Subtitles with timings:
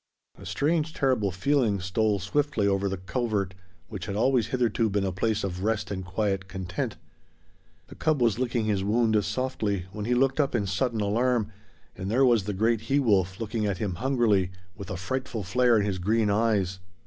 [0.35, 3.53] A strange, terrible feeling stole swiftly over the covert,
[3.87, 6.97] which had always hitherto been a place of rest and quiet content.
[7.85, 11.51] The cub was licking his wound softly when he looked up in sudden alarm,
[11.95, 15.77] and there was the great he wolf looking at him hungrily, with a frightful flare
[15.77, 16.79] in his green eyes.